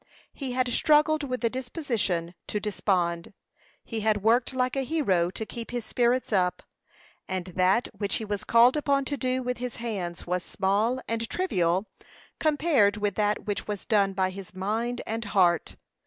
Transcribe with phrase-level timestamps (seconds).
[0.33, 3.33] He had struggled with the disposition to despond;
[3.83, 6.63] he had worked like a hero to keep his spirits up;
[7.27, 11.29] and that which he was called upon to do with his hands was small and
[11.29, 11.85] trivial
[12.39, 15.75] compared with that which was done by his mind and heart.